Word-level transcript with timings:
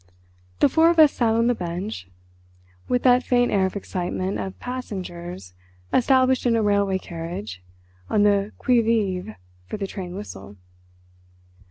The 0.61 0.67
four 0.67 0.89
of 0.89 0.97
us 0.97 1.13
sat 1.13 1.35
on 1.35 1.45
the 1.45 1.53
bench, 1.53 2.09
with 2.87 3.03
that 3.03 3.21
faint 3.21 3.51
air 3.51 3.67
of 3.67 3.75
excitement 3.75 4.39
of 4.39 4.59
passengers 4.59 5.53
established 5.93 6.47
in 6.47 6.55
a 6.55 6.63
railway 6.63 6.97
carriage 6.97 7.61
on 8.09 8.23
the 8.23 8.51
qui 8.57 8.81
vive 8.81 9.35
for 9.67 9.77
the 9.77 9.85
train 9.85 10.15
whistle. 10.15 10.55